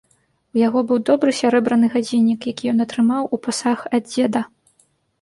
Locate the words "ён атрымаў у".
2.75-3.43